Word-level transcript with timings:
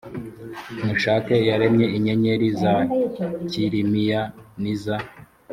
mushake 0.85 1.33
iyaremye 1.43 1.85
inyenyeri 1.97 2.47
za 2.61 2.73
kilimiya 3.51 4.21
n 4.61 4.63
iza 4.73 4.97